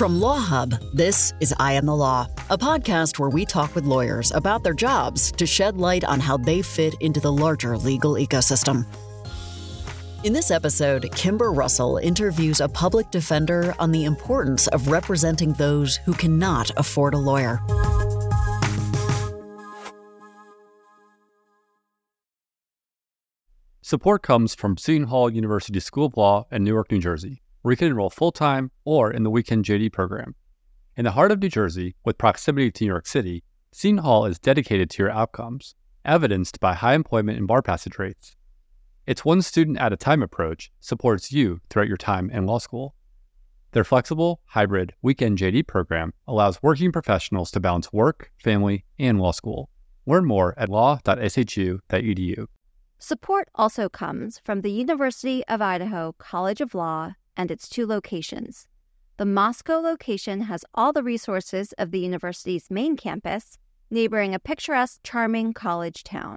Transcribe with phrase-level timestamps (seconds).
[0.00, 3.84] From Law Hub, this is I Am the Law, a podcast where we talk with
[3.84, 8.14] lawyers about their jobs to shed light on how they fit into the larger legal
[8.14, 8.86] ecosystem.
[10.24, 15.96] In this episode, Kimber Russell interviews a public defender on the importance of representing those
[16.06, 17.60] who cannot afford a lawyer.
[23.82, 27.76] Support comes from Seton Hall University School of Law in Newark, New Jersey, where you
[27.76, 30.34] can enroll full time or in the weekend JD program.
[30.96, 34.38] In the heart of New Jersey, with proximity to New York City, Seton Hall is
[34.38, 38.36] dedicated to your outcomes, evidenced by high employment and bar passage rates.
[39.06, 42.94] Its one student at a time approach supports you throughout your time in law school.
[43.72, 49.32] Their flexible, hybrid weekend JD program allows working professionals to balance work, family, and law
[49.32, 49.70] school.
[50.06, 52.46] Learn more at law.shu.edu.
[52.98, 58.68] Support also comes from the University of Idaho College of Law and its two locations.
[59.16, 63.56] The Moscow location has all the resources of the university's main campus,
[63.90, 66.36] neighboring a picturesque, charming college town.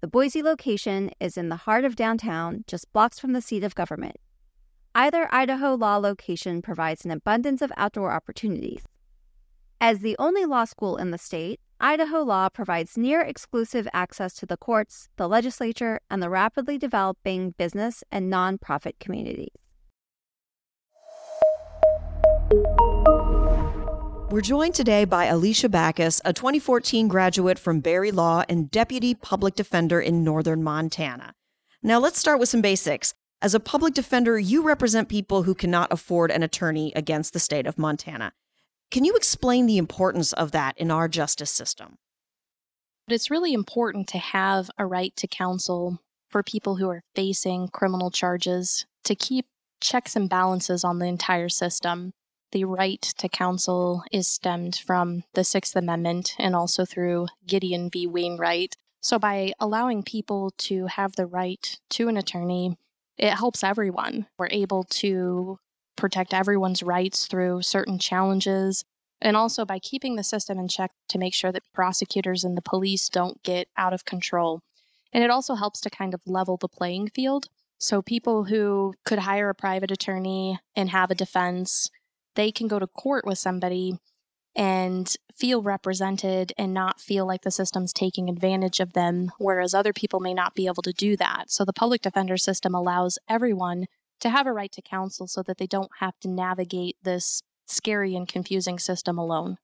[0.00, 3.74] The Boise location is in the heart of downtown, just blocks from the seat of
[3.74, 4.14] government.
[4.94, 8.86] Either Idaho Law location provides an abundance of outdoor opportunities.
[9.80, 14.46] As the only law school in the state, Idaho Law provides near exclusive access to
[14.46, 19.50] the courts, the legislature, and the rapidly developing business and nonprofit communities.
[24.30, 29.54] We're joined today by Alicia Backus, a 2014 graduate from Barry Law and Deputy Public
[29.54, 31.32] Defender in Northern Montana.
[31.82, 33.14] Now, let's start with some basics.
[33.40, 37.66] As a public defender, you represent people who cannot afford an attorney against the state
[37.66, 38.34] of Montana.
[38.90, 41.96] Can you explain the importance of that in our justice system?
[43.08, 48.10] It's really important to have a right to counsel for people who are facing criminal
[48.10, 49.46] charges to keep
[49.80, 52.12] checks and balances on the entire system
[52.52, 58.06] the right to counsel is stemmed from the Sixth Amendment and also through Gideon v.
[58.06, 58.76] Wainwright.
[59.00, 62.76] So, by allowing people to have the right to an attorney,
[63.16, 64.26] it helps everyone.
[64.38, 65.58] We're able to
[65.96, 68.84] protect everyone's rights through certain challenges,
[69.20, 72.62] and also by keeping the system in check to make sure that prosecutors and the
[72.62, 74.62] police don't get out of control.
[75.12, 77.46] And it also helps to kind of level the playing field.
[77.78, 81.88] So, people who could hire a private attorney and have a defense
[82.38, 83.98] they can go to court with somebody
[84.54, 89.92] and feel represented and not feel like the system's taking advantage of them, whereas other
[89.92, 91.50] people may not be able to do that.
[91.50, 93.86] So the public defender system allows everyone
[94.20, 98.14] to have a right to counsel so that they don't have to navigate this scary
[98.14, 99.58] and confusing system alone.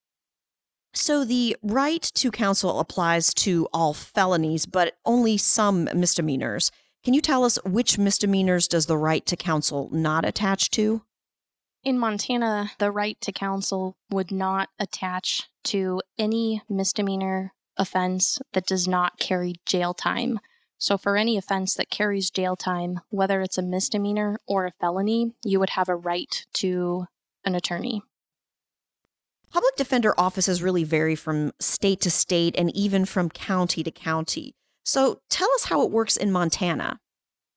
[0.92, 6.72] So the right to counsel applies to all felonies, but only some misdemeanors.
[7.04, 11.02] Can you tell us which misdemeanors does the right to counsel not attach to?
[11.84, 18.88] In Montana, the right to counsel would not attach to any misdemeanor offense that does
[18.88, 20.40] not carry jail time.
[20.78, 25.34] So, for any offense that carries jail time, whether it's a misdemeanor or a felony,
[25.44, 27.04] you would have a right to
[27.44, 28.02] an attorney.
[29.52, 34.54] Public defender offices really vary from state to state and even from county to county.
[34.84, 36.98] So, tell us how it works in Montana.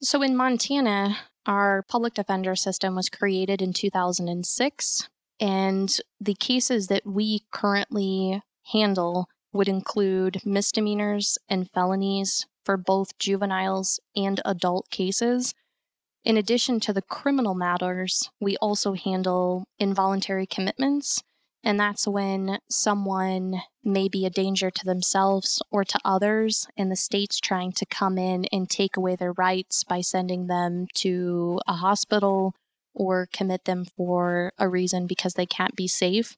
[0.01, 5.09] So, in Montana, our public defender system was created in 2006,
[5.39, 8.41] and the cases that we currently
[8.73, 15.55] handle would include misdemeanors and felonies for both juveniles and adult cases.
[16.25, 21.23] In addition to the criminal matters, we also handle involuntary commitments
[21.63, 26.95] and that's when someone may be a danger to themselves or to others, and the
[26.95, 31.73] state's trying to come in and take away their rights by sending them to a
[31.73, 32.53] hospital
[32.93, 36.35] or commit them for a reason because they can't be safe.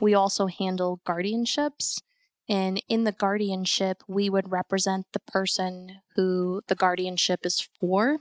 [0.00, 2.00] We also handle guardianships.
[2.48, 8.18] And in the guardianship, we would represent the person who the guardianship is for.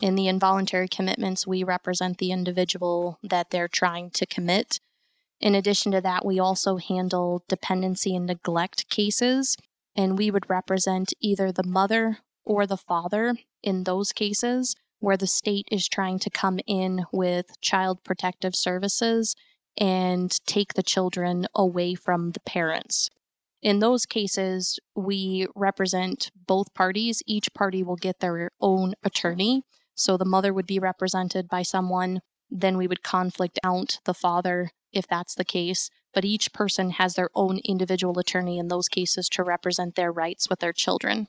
[0.00, 4.80] In the involuntary commitments, we represent the individual that they're trying to commit.
[5.40, 9.56] In addition to that, we also handle dependency and neglect cases,
[9.96, 15.26] and we would represent either the mother or the father in those cases where the
[15.26, 19.34] state is trying to come in with child protective services
[19.78, 23.08] and take the children away from the parents.
[23.62, 27.22] In those cases, we represent both parties.
[27.26, 29.62] Each party will get their own attorney.
[29.94, 32.20] So the mother would be represented by someone,
[32.50, 35.90] then we would conflict out the father if that's the case.
[36.12, 40.48] But each person has their own individual attorney in those cases to represent their rights
[40.48, 41.28] with their children.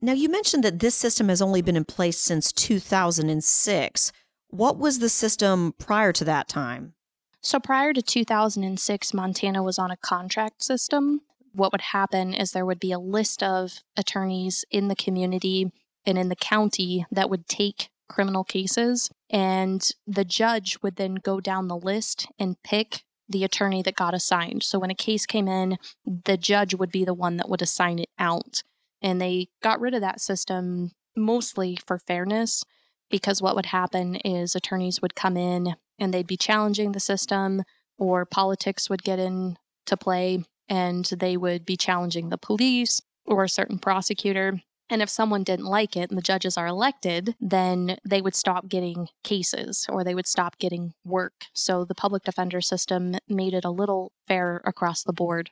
[0.00, 4.12] Now, you mentioned that this system has only been in place since 2006.
[4.48, 6.94] What was the system prior to that time?
[7.40, 11.22] So, prior to 2006, Montana was on a contract system.
[11.52, 15.72] What would happen is there would be a list of attorneys in the community
[16.04, 21.40] and in the county that would take criminal cases, and the judge would then go
[21.40, 24.62] down the list and pick the attorney that got assigned.
[24.62, 27.98] So, when a case came in, the judge would be the one that would assign
[27.98, 28.62] it out.
[29.02, 32.64] And they got rid of that system mostly for fairness
[33.10, 37.62] because what would happen is attorneys would come in and they'd be challenging the system,
[37.98, 39.56] or politics would get into
[39.98, 44.60] play and they would be challenging the police or a certain prosecutor.
[44.88, 48.68] And if someone didn't like it and the judges are elected, then they would stop
[48.68, 51.46] getting cases or they would stop getting work.
[51.52, 55.50] So the public defender system made it a little fair across the board.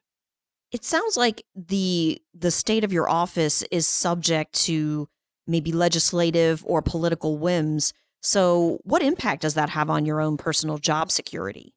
[0.71, 5.09] It sounds like the the state of your office is subject to
[5.47, 7.93] maybe legislative or political whims.
[8.23, 11.75] So, what impact does that have on your own personal job security?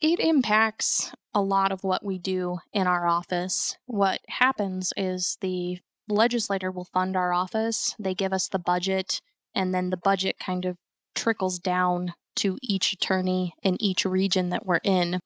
[0.00, 3.76] It impacts a lot of what we do in our office.
[3.86, 9.20] What happens is the legislator will fund our office, they give us the budget,
[9.54, 10.76] and then the budget kind of
[11.14, 15.20] trickles down to each attorney in each region that we're in.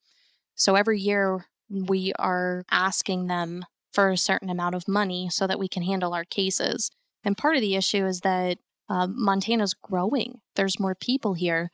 [0.55, 5.59] So every year we are asking them for a certain amount of money so that
[5.59, 6.91] we can handle our cases.
[7.25, 8.59] And part of the issue is that
[8.89, 10.41] um, Montana's growing.
[10.57, 11.71] There's more people here,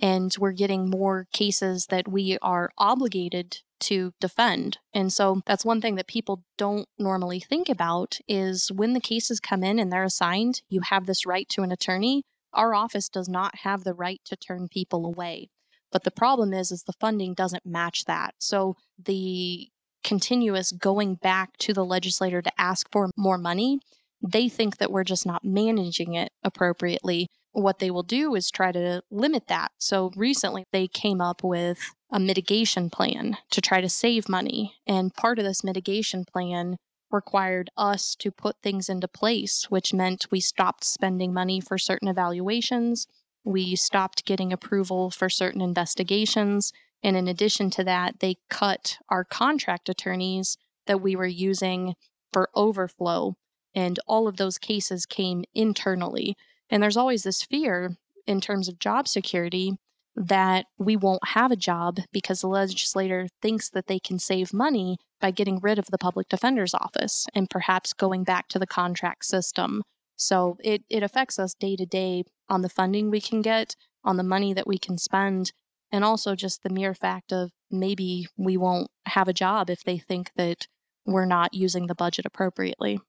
[0.00, 4.78] and we're getting more cases that we are obligated to defend.
[4.92, 9.40] And so that's one thing that people don't normally think about is when the cases
[9.40, 12.22] come in and they're assigned, you have this right to an attorney.
[12.52, 15.48] Our office does not have the right to turn people away.
[15.92, 18.34] But the problem is is the funding doesn't match that.
[18.38, 19.68] So the
[20.04, 23.80] continuous going back to the legislator to ask for more money,
[24.22, 27.28] they think that we're just not managing it appropriately.
[27.52, 29.72] What they will do is try to limit that.
[29.78, 31.78] So recently they came up with
[32.10, 34.74] a mitigation plan to try to save money.
[34.86, 36.76] And part of this mitigation plan
[37.10, 42.08] required us to put things into place, which meant we stopped spending money for certain
[42.08, 43.06] evaluations.
[43.44, 46.72] We stopped getting approval for certain investigations.
[47.02, 50.56] And in addition to that, they cut our contract attorneys
[50.86, 51.94] that we were using
[52.32, 53.34] for overflow.
[53.74, 56.36] And all of those cases came internally.
[56.70, 57.96] And there's always this fear
[58.26, 59.76] in terms of job security
[60.16, 64.98] that we won't have a job because the legislator thinks that they can save money
[65.20, 69.24] by getting rid of the public defender's office and perhaps going back to the contract
[69.24, 69.82] system.
[70.16, 74.16] So it, it affects us day to day on the funding we can get, on
[74.16, 75.52] the money that we can spend,
[75.92, 79.98] and also just the mere fact of maybe we won't have a job if they
[79.98, 80.66] think that
[81.06, 83.00] we're not using the budget appropriately.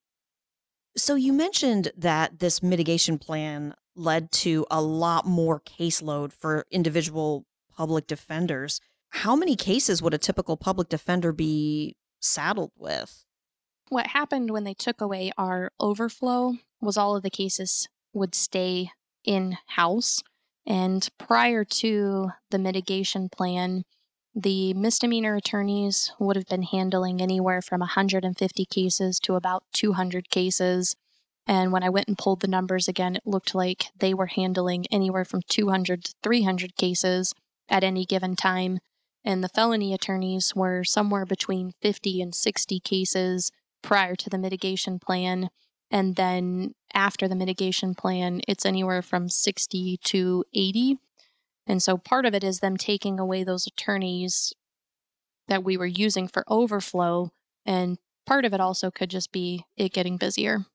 [0.98, 7.46] So you mentioned that this mitigation plan led to a lot more caseload for individual
[7.76, 8.82] public defenders.
[9.10, 13.26] How many cases would a typical public defender be saddled with?
[13.90, 18.92] What happened when they took away our overflow was all of the cases would stay
[19.24, 20.24] in house.
[20.66, 23.84] And prior to the mitigation plan,
[24.34, 30.96] the misdemeanor attorneys would have been handling anywhere from 150 cases to about 200 cases.
[31.48, 34.86] And when I went and pulled the numbers again, it looked like they were handling
[34.92, 37.34] anywhere from 200 to 300 cases
[37.68, 38.80] at any given time.
[39.24, 44.98] And the felony attorneys were somewhere between 50 and 60 cases prior to the mitigation
[44.98, 45.50] plan.
[45.92, 50.98] And then after the mitigation plan, it's anywhere from 60 to 80.
[51.72, 54.52] And so part of it is them taking away those attorneys
[55.48, 57.32] that we were using for overflow.
[57.66, 60.66] And part of it also could just be it getting busier.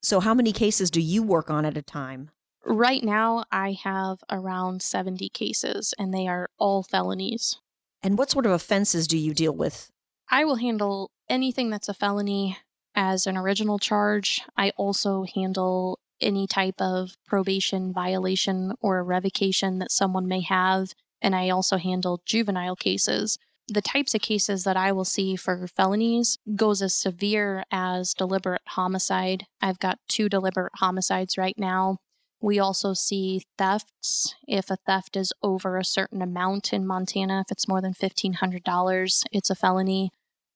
[0.00, 2.30] So, how many cases do you work on at a time?
[2.64, 7.58] Right now, I have around 70 cases, and they are all felonies.
[8.00, 9.90] And what sort of offenses do you deal with?
[10.30, 12.58] I will handle anything that's a felony
[12.94, 14.42] as an original charge.
[14.56, 20.94] I also handle any type of probation violation or revocation that someone may have.
[21.20, 23.38] And I also handle juvenile cases.
[23.68, 28.62] The types of cases that I will see for felonies goes as severe as deliberate
[28.68, 29.46] homicide.
[29.60, 31.98] I've got two deliberate homicides right now.
[32.40, 34.34] We also see thefts.
[34.48, 39.24] If a theft is over a certain amount in Montana, if it's more than $1,500,
[39.30, 40.10] it's a felony.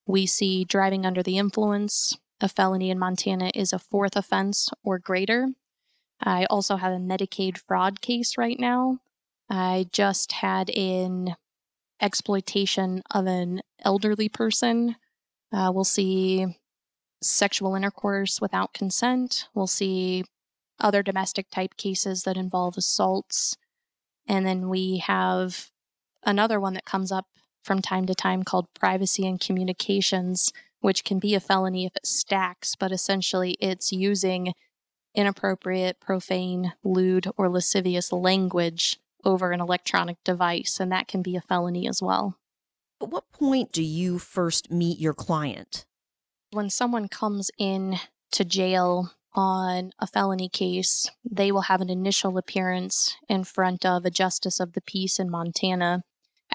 [0.04, 2.18] We see driving under the influence.
[2.40, 5.48] A felony in Montana is a fourth offense or greater.
[6.20, 8.98] I also have a Medicaid fraud case right now.
[9.48, 11.36] I just had an
[12.00, 14.96] exploitation of an elderly person.
[15.52, 16.46] Uh, we'll see
[17.22, 19.48] sexual intercourse without consent.
[19.54, 20.24] We'll see
[20.78, 23.56] other domestic type cases that involve assaults.
[24.26, 25.70] And then we have
[26.24, 27.26] another one that comes up
[27.62, 32.06] from time to time called privacy and communications, which can be a felony if it
[32.06, 34.52] stacks, but essentially it's using
[35.14, 41.40] inappropriate, profane, lewd, or lascivious language over an electronic device, and that can be a
[41.40, 42.36] felony as well.
[43.02, 45.84] At what point do you first meet your client?
[46.52, 47.98] When someone comes in
[48.32, 54.04] to jail on a felony case, they will have an initial appearance in front of
[54.04, 56.02] a justice of the peace in Montana.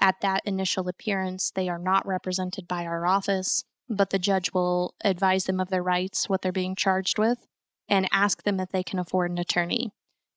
[0.00, 4.94] At that initial appearance, they are not represented by our office, but the judge will
[5.04, 7.46] advise them of their rights, what they're being charged with,
[7.88, 9.92] and ask them if they can afford an attorney.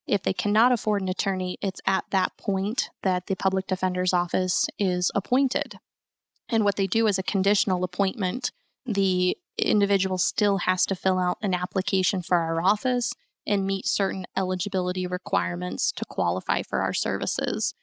[0.08, 4.68] If they cannot afford an attorney, it's at that point that the public defender's office
[4.78, 5.80] is appointed.
[6.50, 8.52] And what they do is a conditional appointment.
[8.86, 13.14] The individual still has to fill out an application for our office
[13.48, 17.74] and meet certain eligibility requirements to qualify for our services.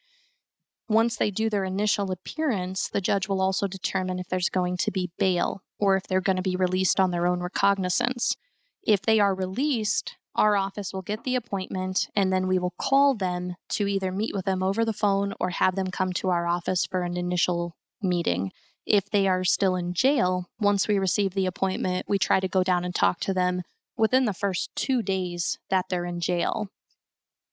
[0.93, 4.91] Once they do their initial appearance, the judge will also determine if there's going to
[4.91, 8.37] be bail or if they're going to be released on their own recognizance.
[8.83, 13.15] If they are released, our office will get the appointment and then we will call
[13.15, 16.47] them to either meet with them over the phone or have them come to our
[16.47, 18.53] office for an initial meeting.
[18.85, 22.63] If they are still in jail, once we receive the appointment, we try to go
[22.63, 23.63] down and talk to them
[23.97, 26.69] within the first two days that they're in jail.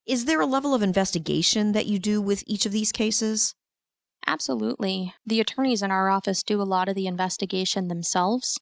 [0.05, 3.53] Is there a level of investigation that you do with each of these cases?
[4.25, 5.13] Absolutely.
[5.25, 8.59] The attorneys in our office do a lot of the investigation themselves.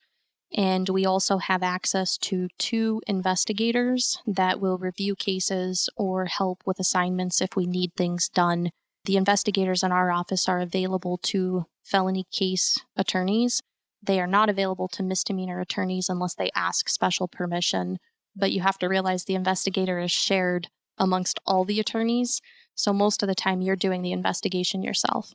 [0.56, 6.80] And we also have access to two investigators that will review cases or help with
[6.80, 8.70] assignments if we need things done.
[9.06, 13.62] The investigators in our office are available to felony case attorneys.
[14.02, 17.98] They are not available to misdemeanor attorneys unless they ask special permission.
[18.36, 22.42] But you have to realize the investigator is shared amongst all the attorneys.
[22.76, 25.34] So most of the time, you're doing the investigation yourself.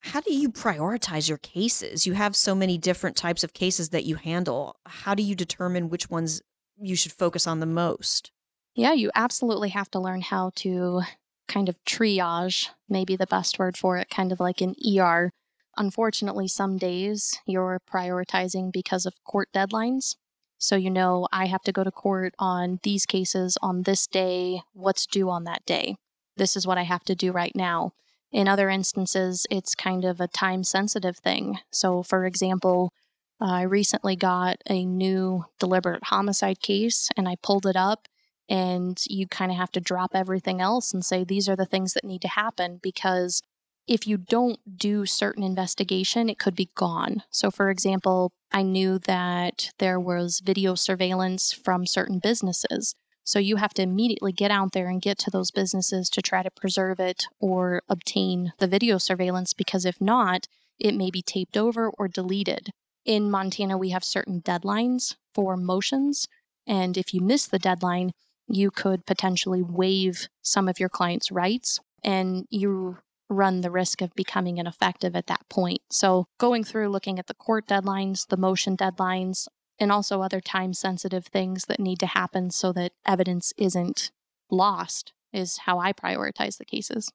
[0.00, 2.06] How do you prioritize your cases?
[2.06, 4.76] You have so many different types of cases that you handle.
[4.84, 6.42] How do you determine which ones
[6.78, 8.30] you should focus on the most?
[8.74, 11.02] Yeah, you absolutely have to learn how to
[11.48, 15.30] kind of triage, maybe the best word for it, kind of like an ER.
[15.76, 20.16] Unfortunately, some days you're prioritizing because of court deadlines.
[20.58, 24.62] So, you know, I have to go to court on these cases on this day.
[24.72, 25.96] What's due on that day?
[26.36, 27.92] This is what I have to do right now.
[28.32, 31.58] In other instances, it's kind of a time sensitive thing.
[31.70, 32.92] So, for example,
[33.40, 38.08] I recently got a new deliberate homicide case and I pulled it up,
[38.48, 41.94] and you kind of have to drop everything else and say, these are the things
[41.94, 43.42] that need to happen because
[43.86, 47.22] if you don't do certain investigation, it could be gone.
[47.30, 52.94] So, for example, I knew that there was video surveillance from certain businesses.
[53.24, 56.42] So you have to immediately get out there and get to those businesses to try
[56.42, 60.46] to preserve it or obtain the video surveillance because if not,
[60.78, 62.70] it may be taped over or deleted.
[63.06, 66.26] In Montana, we have certain deadlines for motions.
[66.66, 68.12] And if you miss the deadline,
[68.46, 72.98] you could potentially waive some of your client's rights and you
[73.28, 75.80] run the risk of becoming ineffective at that point.
[75.90, 79.46] So, going through looking at the court deadlines, the motion deadlines,
[79.78, 84.10] and also other time sensitive things that need to happen so that evidence isn't
[84.50, 87.10] lost is how I prioritize the cases.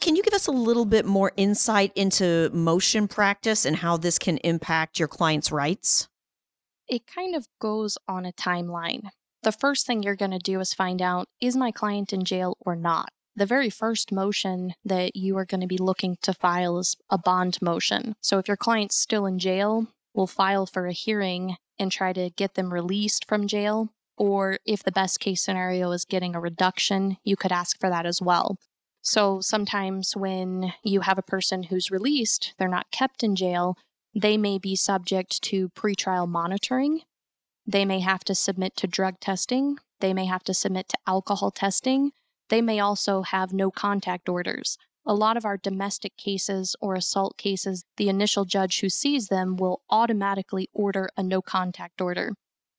[0.00, 4.18] Can you give us a little bit more insight into motion practice and how this
[4.18, 6.08] can impact your client's rights?
[6.88, 9.02] It kind of goes on a timeline.
[9.42, 12.56] The first thing you're going to do is find out is my client in jail
[12.60, 13.10] or not?
[13.34, 17.16] The very first motion that you are going to be looking to file is a
[17.16, 18.14] bond motion.
[18.20, 22.30] So if your client's still in jail, we'll file for a hearing and try to
[22.30, 23.88] get them released from jail.
[24.18, 28.04] Or if the best case scenario is getting a reduction, you could ask for that
[28.04, 28.58] as well.
[29.00, 33.76] So sometimes when you have a person who's released, they're not kept in jail,
[34.14, 37.00] they may be subject to pretrial monitoring.
[37.66, 39.78] They may have to submit to drug testing.
[40.00, 42.12] They may have to submit to alcohol testing.
[42.48, 47.36] They may also have no contact orders a lot of our domestic cases or assault
[47.36, 52.34] cases, the initial judge who sees them will automatically order a no contact order.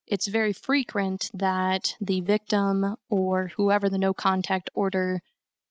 [0.08, 5.22] It's very frequent that the victim or whoever the no contact order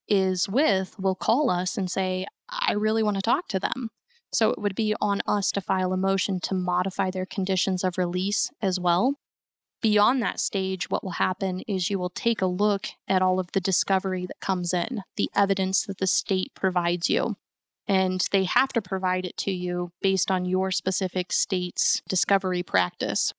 [0.09, 3.91] is with will call us and say, I really want to talk to them.
[4.33, 7.99] So it would be on us to file a motion to modify their conditions of
[7.99, 9.15] release as well.
[9.83, 13.51] Beyond that stage, what will happen is you will take a look at all of
[13.51, 17.35] the discovery that comes in, the evidence that the state provides you.
[17.89, 23.33] And they have to provide it to you based on your specific state's discovery practice.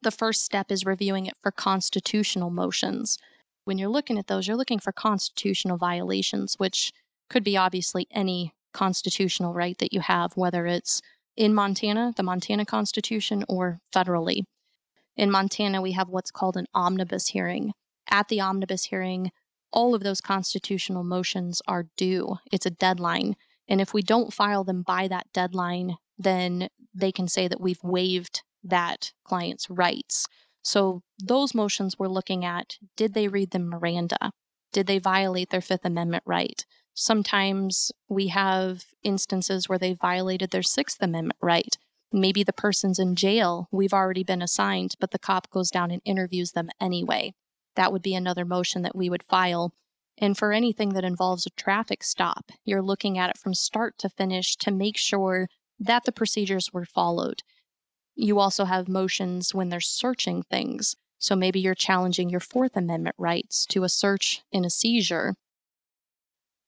[0.00, 3.18] The first step is reviewing it for constitutional motions.
[3.66, 6.92] When you're looking at those, you're looking for constitutional violations, which
[7.28, 11.02] could be obviously any constitutional right that you have, whether it's
[11.36, 14.44] in Montana, the Montana Constitution, or federally.
[15.16, 17.72] In Montana, we have what's called an omnibus hearing.
[18.10, 19.30] At the omnibus hearing,
[19.72, 22.36] all of those constitutional motions are due.
[22.50, 23.36] It's a deadline.
[23.68, 27.82] And if we don't file them by that deadline, then they can say that we've
[27.82, 30.26] waived that client's rights.
[30.62, 34.32] So those motions we're looking at did they read the Miranda?
[34.72, 36.64] Did they violate their Fifth Amendment right?
[36.94, 41.76] Sometimes we have instances where they violated their Sixth Amendment right.
[42.12, 46.02] Maybe the person's in jail, we've already been assigned, but the cop goes down and
[46.04, 47.34] interviews them anyway.
[47.76, 49.72] That would be another motion that we would file.
[50.18, 54.08] And for anything that involves a traffic stop, you're looking at it from start to
[54.08, 55.48] finish to make sure
[55.78, 57.42] that the procedures were followed.
[58.16, 60.96] You also have motions when they're searching things.
[61.18, 65.34] So maybe you're challenging your Fourth Amendment rights to a search and a seizure.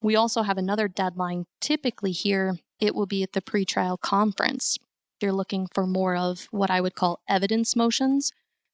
[0.01, 1.47] We also have another deadline.
[1.61, 4.79] Typically, here, it will be at the pretrial conference
[5.23, 8.33] you're looking for more of what I would call evidence motions,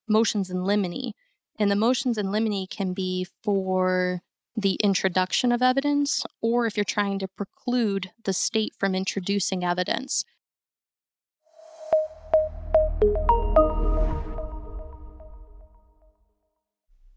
[0.08, 1.12] motions in limine.
[1.58, 4.22] And the motions in limine can be for
[4.56, 10.24] the introduction of evidence, or if you're trying to preclude the state from introducing evidence.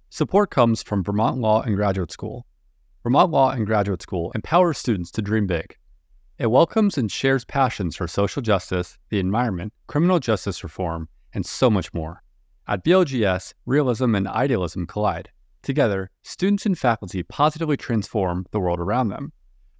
[0.09, 2.45] Support comes from Vermont Law and Graduate School.
[3.01, 5.77] Vermont Law and Graduate School empowers students to dream big
[6.41, 11.69] it welcomes and shares passions for social justice, the environment, criminal justice reform, and so
[11.69, 12.23] much more.
[12.67, 15.29] At VLGS, realism and idealism collide.
[15.61, 19.33] Together, students and faculty positively transform the world around them.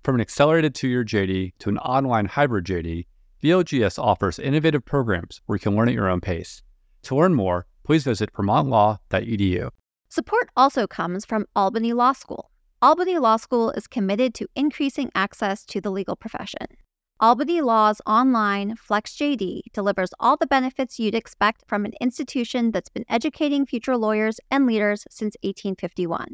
[0.04, 3.08] From an accelerated two year JD to an online hybrid JD,
[3.44, 6.62] VLGS offers innovative programs where you can learn at your own pace.
[7.04, 9.72] To learn more, please visit vermontlaw.edu.
[10.10, 12.51] Support also comes from Albany Law School.
[12.84, 16.66] Albany Law School is committed to increasing access to the legal profession.
[17.20, 23.06] Albany Law's online FlexJD delivers all the benefits you'd expect from an institution that's been
[23.08, 26.34] educating future lawyers and leaders since 1851.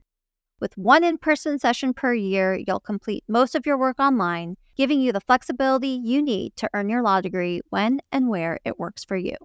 [0.62, 5.01] With one in person session per year, you'll complete most of your work online, giving
[5.01, 9.03] you the flexibility you need to earn your law degree when and where it works
[9.03, 9.36] for you.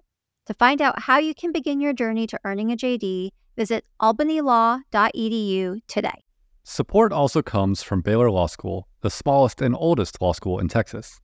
[0.45, 5.79] To find out how you can begin your journey to earning a JD, visit albanylaw.edu
[5.89, 6.22] today.
[6.65, 11.19] Support also comes from Baylor Law School, the smallest and oldest law school in Texas.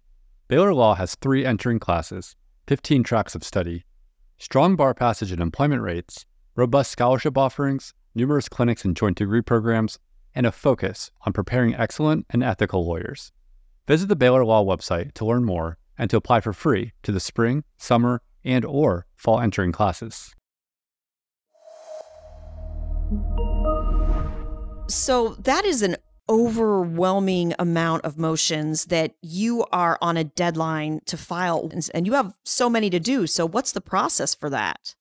[0.50, 2.36] Baylor Law has three entering classes,
[2.68, 3.86] 15 tracks of study,
[4.38, 6.26] strong bar passage and employment rates,
[6.58, 9.98] robust scholarship offerings, numerous clinics and joint degree programs,
[10.36, 13.32] and a focus on preparing excellent and ethical lawyers.
[13.88, 17.20] Visit the Baylor Law website to learn more and to apply for free to the
[17.22, 20.36] spring, summer, and or fall entering classes.
[24.90, 25.98] So that is an
[26.28, 32.36] overwhelming amount of motions that you are on a deadline to file and you have
[32.44, 33.28] so many to do.
[33.28, 34.96] So what's the process for that?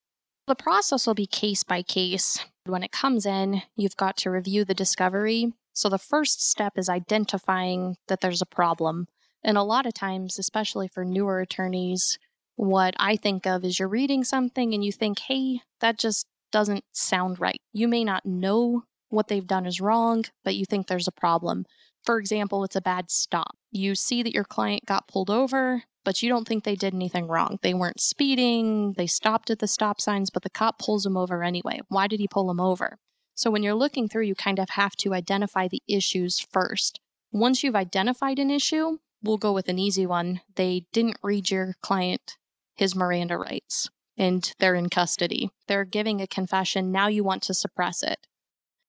[0.46, 2.44] The process will be case by case.
[2.64, 5.52] When it comes in, you've got to review the discovery.
[5.72, 9.06] So the first step is identifying that there's a problem.
[9.42, 12.18] And a lot of times, especially for newer attorneys,
[12.56, 16.84] what I think of is you're reading something and you think, hey, that just doesn't
[16.92, 17.60] sound right.
[17.72, 21.66] You may not know what they've done is wrong, but you think there's a problem.
[22.04, 23.56] For example, it's a bad stop.
[23.70, 27.26] You see that your client got pulled over, but you don't think they did anything
[27.26, 27.58] wrong.
[27.62, 31.42] They weren't speeding, they stopped at the stop signs, but the cop pulls them over
[31.42, 31.80] anyway.
[31.88, 32.98] Why did he pull them over?
[33.34, 37.00] So when you're looking through, you kind of have to identify the issues first.
[37.30, 40.40] Once you've identified an issue, we'll go with an easy one.
[40.56, 42.36] They didn't read your client
[42.74, 45.50] his Miranda rights and they're in custody.
[45.66, 46.90] They're giving a confession.
[46.90, 48.26] Now you want to suppress it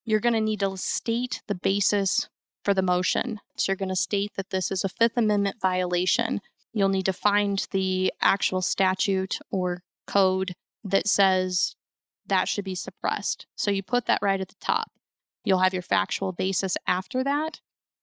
[0.09, 2.29] you're going to need to state the basis
[2.63, 3.39] for the motion.
[3.57, 6.41] So you're going to state that this is a Fifth Amendment violation.
[6.73, 11.75] You'll need to find the actual statute or code that says
[12.25, 13.45] that should be suppressed.
[13.55, 14.89] So you put that right at the top.
[15.43, 17.59] You'll have your factual basis after that,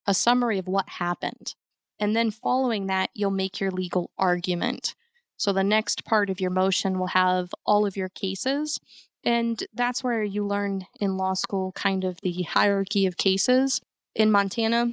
[0.07, 1.57] a summary of what happened.
[1.99, 4.95] And then following that, you'll make your legal argument.
[5.37, 8.79] So the next part of your motion will have all of your cases
[9.27, 13.81] and that's where you learn in law school kind of the hierarchy of cases.
[14.15, 14.93] In Montana,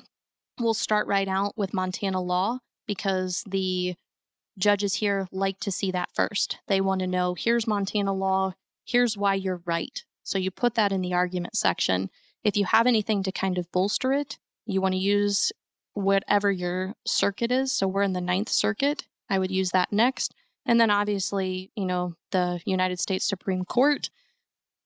[0.60, 3.94] we'll start right out with Montana law because the
[4.58, 6.58] judges here like to see that first.
[6.68, 10.04] They want to know here's Montana law, here's why you're right.
[10.24, 12.10] So you put that in the argument section.
[12.44, 15.52] If you have anything to kind of bolster it, you want to use
[15.94, 17.72] whatever your circuit is.
[17.72, 19.06] So we're in the Ninth Circuit.
[19.30, 20.34] I would use that next.
[20.66, 24.10] And then obviously, you know, the United States Supreme Court,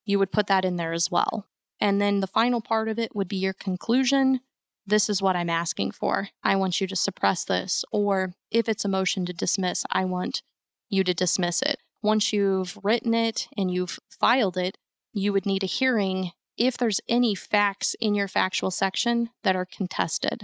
[0.08, 1.46] you would put that in there as well.
[1.80, 4.40] And then the final part of it would be your conclusion.
[4.88, 6.30] This is what I'm asking for.
[6.44, 7.86] I want you to suppress this.
[7.92, 10.42] Or if it's a motion to dismiss, I want
[10.90, 11.78] you to dismiss it.
[12.02, 14.78] Once you've written it and you've filed it,
[15.12, 19.66] you would need a hearing if there's any facts in your factual section that are
[19.66, 20.44] contested.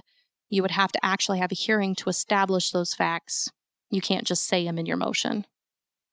[0.50, 3.50] You would have to actually have a hearing to establish those facts.
[3.90, 5.46] You can't just say them in your motion.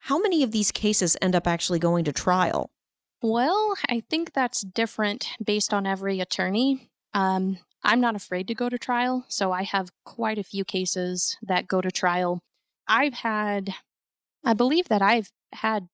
[0.04, 2.70] How many of these cases end up actually going to trial?
[3.22, 6.88] Well, I think that's different based on every attorney.
[7.12, 11.36] Um, I'm not afraid to go to trial, so I have quite a few cases
[11.42, 12.40] that go to trial.
[12.88, 13.74] I've had,
[14.44, 15.88] I believe that I've had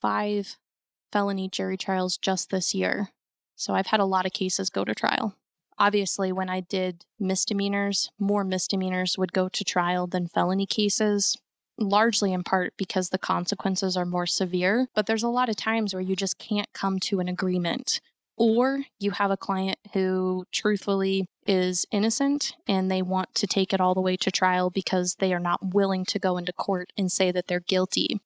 [0.00, 0.56] five
[1.12, 3.10] felony jury trials just this year.
[3.54, 5.36] So I've had a lot of cases go to trial.
[5.78, 11.36] Obviously, when I did misdemeanors, more misdemeanors would go to trial than felony cases,
[11.88, 14.88] largely in part because the consequences are more severe.
[14.94, 18.00] But there's a lot of times where you just can't come to an agreement.
[18.36, 23.80] Or you have a client who truthfully is innocent and they want to take it
[23.80, 27.12] all the way to trial because they are not willing to go into court and
[27.12, 28.20] say that they're guilty.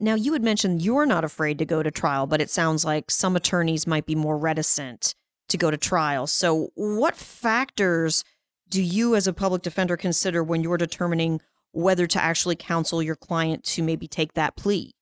[0.00, 3.08] Now, you had mentioned you're not afraid to go to trial, but it sounds like
[3.10, 5.14] some attorneys might be more reticent
[5.48, 6.26] to go to trial.
[6.26, 8.24] So, what factors
[8.68, 11.40] do you, as a public defender, consider when you're determining
[11.72, 14.92] whether to actually counsel your client to maybe take that plea?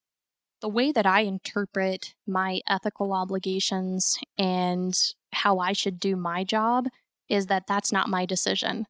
[0.61, 4.94] The way that I interpret my ethical obligations and
[5.33, 6.88] how I should do my job
[7.28, 8.87] is that that's not my decision.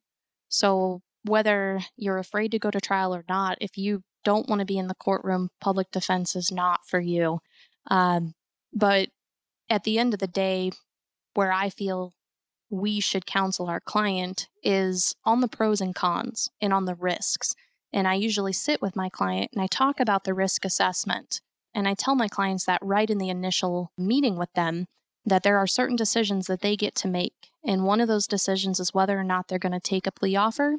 [0.49, 4.65] So, whether you're afraid to go to trial or not, if you don't want to
[4.65, 7.39] be in the courtroom, public defense is not for you.
[7.89, 8.33] Um,
[8.73, 9.09] but
[9.69, 10.71] at the end of the day,
[11.33, 12.13] where I feel
[12.69, 17.53] we should counsel our client is on the pros and cons and on the risks.
[17.93, 21.41] And I usually sit with my client and I talk about the risk assessment.
[21.73, 24.87] And I tell my clients that right in the initial meeting with them
[25.25, 27.51] that there are certain decisions that they get to make.
[27.63, 30.35] And one of those decisions is whether or not they're going to take a plea
[30.35, 30.77] offer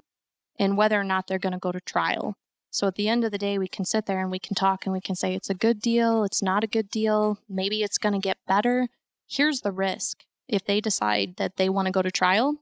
[0.59, 2.35] and whether or not they're going to go to trial.
[2.71, 4.87] So at the end of the day, we can sit there and we can talk
[4.87, 7.99] and we can say it's a good deal, it's not a good deal, maybe it's
[7.99, 8.89] going to get better.
[9.29, 10.25] Here's the risk.
[10.49, 12.57] If they decide that they want to go to trial,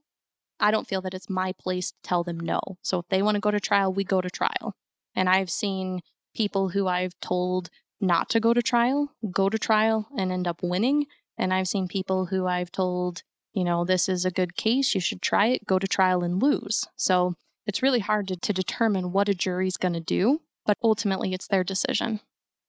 [0.61, 2.61] I don't feel that it's my place to tell them no.
[2.81, 4.75] So if they want to go to trial, we go to trial.
[5.15, 6.01] And I've seen
[6.33, 7.69] people who I've told
[7.99, 11.05] not to go to trial go to trial and end up winning.
[11.37, 15.01] And I've seen people who I've told, you know, this is a good case, you
[15.01, 16.87] should try it, go to trial and lose.
[16.95, 21.33] So it's really hard to, to determine what a jury's going to do, but ultimately
[21.33, 22.19] it's their decision.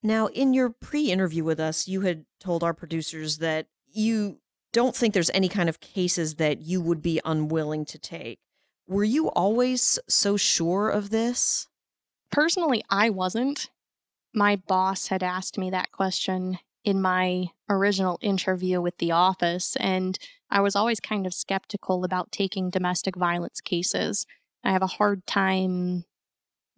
[0.01, 4.39] Now, in your pre interview with us, you had told our producers that you
[4.73, 8.39] don't think there's any kind of cases that you would be unwilling to take.
[8.87, 11.67] Were you always so sure of this?
[12.31, 13.69] Personally, I wasn't.
[14.33, 20.19] My boss had asked me that question in my original interview with the office, and
[20.49, 24.25] I was always kind of skeptical about taking domestic violence cases.
[24.63, 26.05] I have a hard time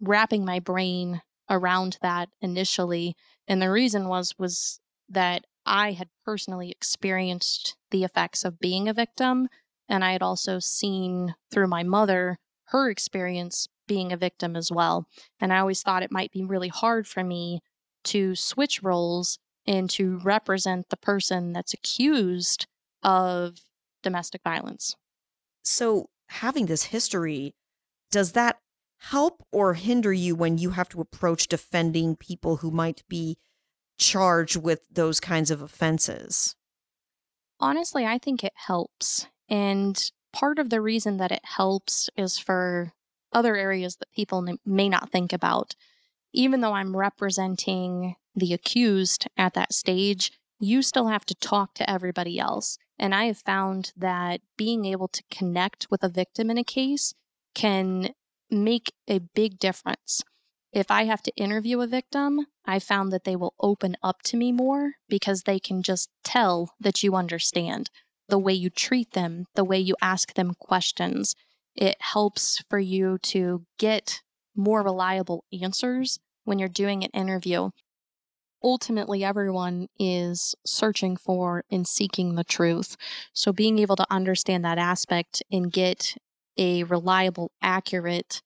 [0.00, 3.16] wrapping my brain around that initially.
[3.48, 8.92] And the reason was was that I had personally experienced the effects of being a
[8.92, 9.48] victim.
[9.88, 15.06] And I had also seen through my mother her experience being a victim as well.
[15.40, 17.60] And I always thought it might be really hard for me
[18.04, 22.66] to switch roles and to represent the person that's accused
[23.02, 23.60] of
[24.02, 24.94] domestic violence.
[25.62, 27.54] So, having this history
[28.10, 28.58] does that
[28.98, 33.38] help or hinder you when you have to approach defending people who might be
[33.98, 36.56] charged with those kinds of offenses?
[37.58, 39.26] Honestly, I think it helps.
[39.48, 42.92] And part of the reason that it helps is for
[43.32, 45.74] other areas that people may not think about.
[46.32, 51.90] Even though I'm representing the accused at that stage, you still have to talk to
[51.90, 52.78] everybody else.
[52.98, 57.14] And I have found that being able to connect with a victim in a case
[57.54, 58.10] can
[58.50, 60.22] make a big difference.
[60.76, 64.36] If I have to interview a victim, I found that they will open up to
[64.36, 67.88] me more because they can just tell that you understand
[68.28, 71.34] the way you treat them, the way you ask them questions.
[71.74, 74.20] It helps for you to get
[74.54, 77.70] more reliable answers when you're doing an interview.
[78.62, 82.98] Ultimately, everyone is searching for and seeking the truth.
[83.32, 86.16] So, being able to understand that aspect and get
[86.58, 88.42] a reliable, accurate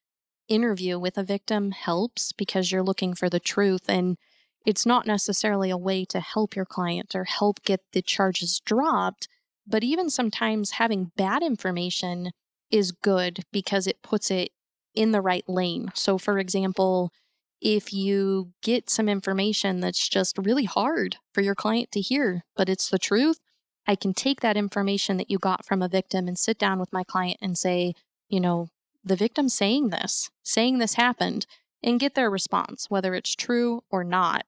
[0.51, 4.19] interview with a victim helps because you're looking for the truth and
[4.67, 9.29] it's not necessarily a way to help your client or help get the charges dropped.
[9.67, 12.33] But even sometimes having bad information
[12.71, 14.51] is good because it puts it
[14.95, 15.91] in the right lane.
[15.95, 17.11] So, for example,
[17.61, 22.69] if you get some information that's just really hard for your client to hear, but
[22.69, 23.39] it's the truth,
[23.87, 26.93] I can take that information that you got from a victim and sit down with
[26.93, 27.95] my client and say,
[28.29, 28.69] you know,
[29.05, 31.47] the victim saying this, saying this happened,
[31.83, 34.45] and get their response, whether it's true or not.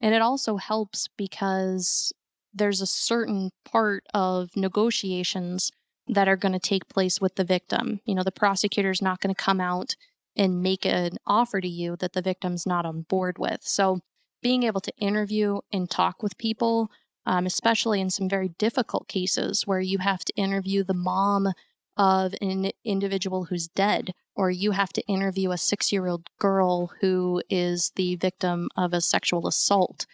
[0.00, 2.12] And it also helps because
[2.52, 5.70] there's a certain part of negotiations
[6.06, 8.00] that are going to take place with the victim.
[8.04, 9.96] You know, the prosecutor's not going to come out
[10.36, 13.60] and make an offer to you that the victim's not on board with.
[13.62, 14.00] So,
[14.42, 16.90] being able to interview and talk with people,
[17.24, 21.48] um, especially in some very difficult cases where you have to interview the mom
[21.96, 26.92] of an individual who's dead, or you have to interview a six year old girl
[27.00, 30.06] who is the victim of a sexual assault.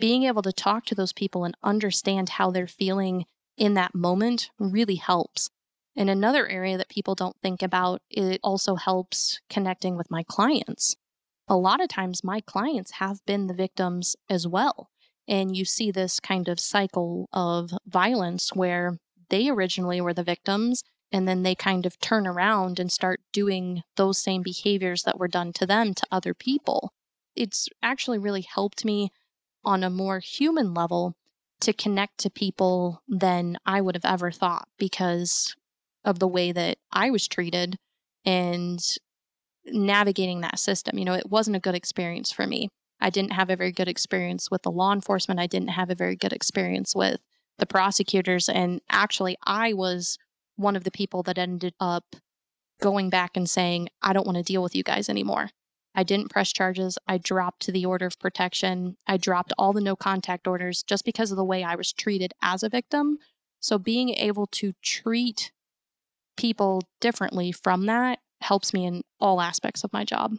[0.00, 3.24] Being able to talk to those people and understand how they're feeling
[3.56, 5.50] in that moment really helps.
[5.96, 10.94] And another area that people don't think about, it also helps connecting with my clients.
[11.48, 14.90] A lot of times, my clients have been the victims as well.
[15.26, 18.98] And you see this kind of cycle of violence where
[19.28, 23.82] they originally were the victims and then they kind of turn around and start doing
[23.96, 26.92] those same behaviors that were done to them to other people.
[27.34, 29.10] It's actually really helped me
[29.64, 31.14] on a more human level
[31.60, 35.54] to connect to people than I would have ever thought because
[36.04, 37.76] of the way that I was treated
[38.24, 38.80] and
[39.66, 40.98] navigating that system.
[40.98, 42.68] You know, it wasn't a good experience for me.
[43.00, 45.40] I didn't have a very good experience with the law enforcement.
[45.40, 47.20] I didn't have a very good experience with
[47.58, 48.48] the prosecutors.
[48.48, 50.18] And actually, I was
[50.58, 52.16] one of the people that ended up
[52.80, 55.50] going back and saying, I don't want to deal with you guys anymore.
[55.94, 56.98] I didn't press charges.
[57.08, 58.96] I dropped the order of protection.
[59.06, 62.32] I dropped all the no contact orders just because of the way I was treated
[62.42, 63.18] as a victim.
[63.60, 65.50] So being able to treat
[66.36, 70.36] people differently from that helps me in all aspects of my job.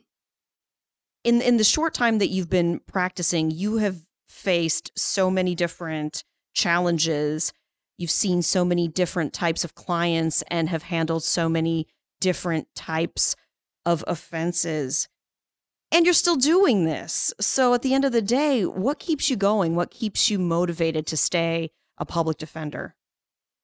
[1.25, 6.23] In in the short time that you've been practicing, you have faced so many different
[6.53, 7.51] challenges
[7.99, 11.85] you've seen so many different types of clients and have handled so many
[12.21, 13.35] different types
[13.85, 15.09] of offenses.
[15.91, 17.33] And you're still doing this.
[17.41, 19.75] So at the end of the day, what keeps you going?
[19.75, 22.95] What keeps you motivated to stay a public defender?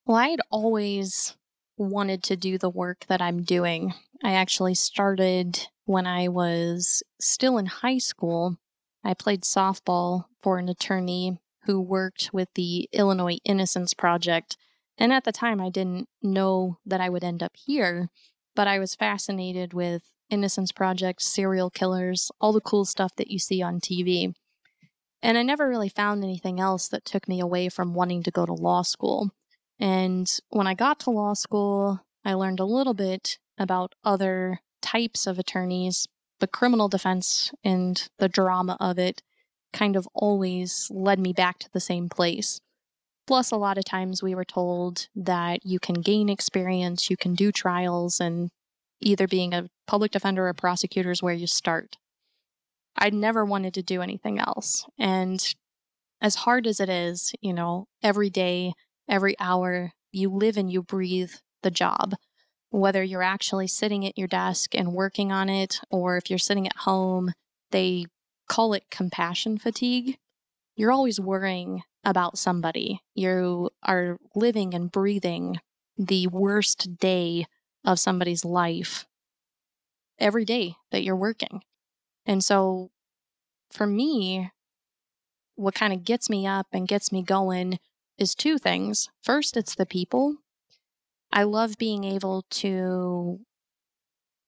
[0.04, 1.34] Well, I had always
[1.78, 3.94] wanted to do the work that I'm doing.
[4.22, 8.58] I actually started when I was still in high school.
[9.02, 14.56] I played softball for an attorney who worked with the Illinois Innocence Project.
[14.98, 18.08] And at the time, I didn't know that I would end up here,
[18.54, 23.38] but I was fascinated with Innocence Project, serial killers, all the cool stuff that you
[23.38, 24.34] see on TV.
[25.22, 28.46] And I never really found anything else that took me away from wanting to go
[28.46, 29.30] to law school.
[29.78, 35.26] And when I got to law school, I learned a little bit about other types
[35.26, 36.06] of attorneys,
[36.40, 39.22] the criminal defense and the drama of it
[39.76, 42.60] kind of always led me back to the same place.
[43.26, 47.34] Plus, a lot of times we were told that you can gain experience, you can
[47.34, 48.48] do trials, and
[49.00, 51.96] either being a public defender or prosecutor is where you start.
[52.96, 54.86] I never wanted to do anything else.
[54.98, 55.54] And
[56.22, 58.72] as hard as it is, you know, every day,
[59.08, 62.14] every hour, you live and you breathe the job.
[62.70, 66.66] Whether you're actually sitting at your desk and working on it, or if you're sitting
[66.66, 67.32] at home,
[67.70, 68.06] they
[68.48, 70.18] call it compassion fatigue.
[70.76, 73.00] You're always worrying about somebody.
[73.14, 75.60] You are living and breathing
[75.96, 77.46] the worst day
[77.84, 79.06] of somebody's life
[80.18, 81.62] every day that you're working.
[82.24, 82.90] And so
[83.70, 84.50] for me,
[85.54, 87.78] what kind of gets me up and gets me going
[88.18, 89.08] is two things.
[89.22, 90.36] First, it's the people.
[91.32, 93.40] I love being able to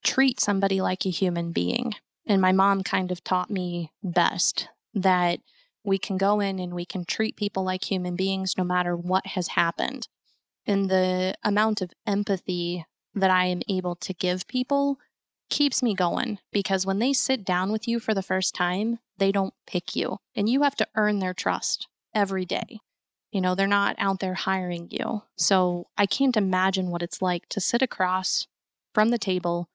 [0.05, 1.95] treat somebody like a human being.
[2.29, 5.41] And my mom kind of taught me best that
[5.83, 9.29] we can go in and we can treat people like human beings no matter what
[9.29, 10.09] has happened.
[10.67, 14.99] And the amount of empathy that I am able to give people
[15.49, 19.33] keeps me going because when they sit down with you for the first time, they
[19.33, 22.81] don't pick you and you have to earn their trust every day.
[23.33, 25.23] You know, they're not out there hiring you.
[25.37, 28.47] So I can't imagine what it's like to sit across
[28.93, 29.71] from the table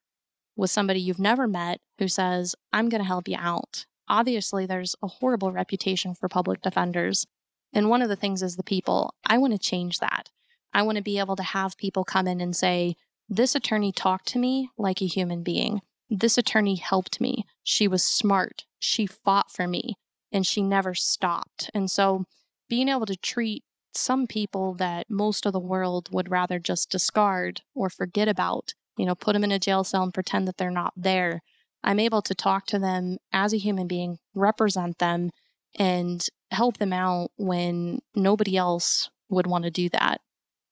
[0.55, 3.85] with somebody you've never met who says, I'm going to help you out.
[4.07, 7.25] Obviously, there's a horrible reputation for public defenders.
[7.71, 9.15] And one of the things is the people.
[9.25, 10.29] I want to change that.
[10.73, 12.95] I want to be able to have people come in and say,
[13.29, 15.81] This attorney talked to me like a human being.
[16.09, 17.45] this attorney helped me.
[17.63, 18.65] She was smart.
[18.77, 19.95] She fought for me
[20.31, 21.71] and she never stopped.
[21.73, 22.25] And so
[22.67, 23.63] being able to treat
[23.93, 29.05] some people that most of the world would rather just discard or forget about, you
[29.05, 31.41] know, put them in a jail cell and pretend that they're not there.
[31.83, 35.31] I'm able to talk to them as a human being, represent them,
[35.77, 40.21] and help them out when nobody else would want to do that.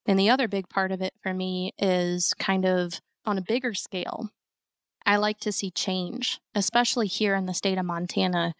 [0.06, 3.74] And the other big part of it for me is kind of on a bigger
[3.74, 4.30] scale.
[5.04, 8.54] I like to see change, especially here in the state of Montana.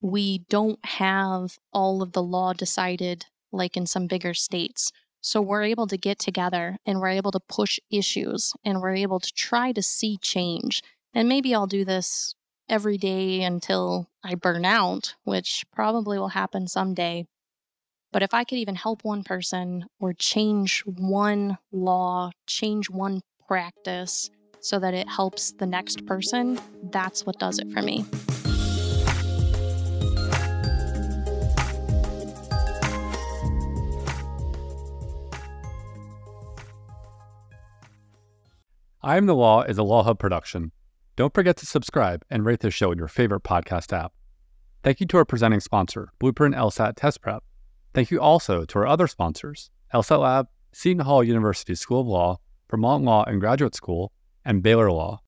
[0.00, 4.92] We don't have all of the law decided like in some bigger states.
[5.20, 9.20] So we're able to get together and we're able to push issues and we're able
[9.20, 10.82] to try to see change.
[11.12, 12.34] And maybe I'll do this
[12.68, 17.26] every day until I burn out, which probably will happen someday.
[18.12, 24.30] But if I could even help one person or change one law, change one practice
[24.60, 28.04] so that it helps the next person, that's what does it for me.
[39.02, 40.72] I Am the Law is a LawHub production.
[41.16, 44.12] Don't forget to subscribe and rate this show in your favorite podcast app.
[44.82, 47.42] Thank you to our presenting sponsor, Blueprint LSAT Test Prep.
[47.94, 52.40] Thank you also to our other sponsors, LSAT Lab, Seton Hall University School of Law,
[52.70, 54.12] Vermont Law and Graduate School,
[54.44, 55.18] and Baylor Law.